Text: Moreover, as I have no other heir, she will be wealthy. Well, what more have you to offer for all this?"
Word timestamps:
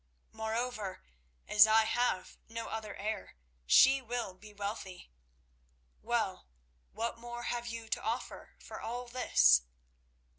Moreover, 0.31 1.03
as 1.47 1.67
I 1.67 1.83
have 1.85 2.39
no 2.49 2.69
other 2.69 2.95
heir, 2.95 3.35
she 3.67 4.01
will 4.01 4.33
be 4.33 4.51
wealthy. 4.51 5.11
Well, 6.01 6.47
what 6.91 7.19
more 7.19 7.43
have 7.43 7.67
you 7.67 7.87
to 7.89 8.01
offer 8.01 8.55
for 8.59 8.81
all 8.81 9.07
this?" 9.07 9.61